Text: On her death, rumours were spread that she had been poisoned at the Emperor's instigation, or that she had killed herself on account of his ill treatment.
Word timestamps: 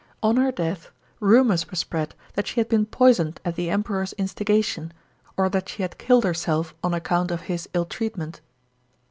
On 0.23 0.37
her 0.37 0.51
death, 0.51 0.89
rumours 1.19 1.69
were 1.69 1.75
spread 1.75 2.15
that 2.33 2.47
she 2.47 2.59
had 2.59 2.67
been 2.67 2.87
poisoned 2.87 3.39
at 3.45 3.53
the 3.55 3.69
Emperor's 3.69 4.13
instigation, 4.13 4.91
or 5.37 5.47
that 5.49 5.69
she 5.69 5.83
had 5.83 5.99
killed 5.99 6.23
herself 6.23 6.73
on 6.83 6.95
account 6.95 7.29
of 7.29 7.41
his 7.41 7.69
ill 7.75 7.85
treatment. 7.85 8.41